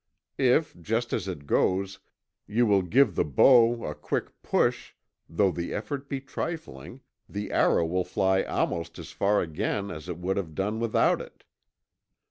[0.39, 1.99] If, just as it goes,
[2.47, 4.95] you will give the bow a quick push,
[5.29, 10.17] though the effort be trifling, the arrow will fly almost as far again as it
[10.17, 11.43] would have done without it.